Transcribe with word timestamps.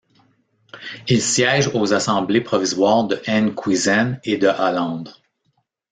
Il 1.09 1.21
siège 1.21 1.67
aux 1.75 1.93
assemblées 1.93 2.41
provisoires 2.41 3.03
de 3.03 3.21
Enkhuizen 3.27 4.19
et 4.23 4.37
de 4.37 4.47
Hollande. 4.47 5.13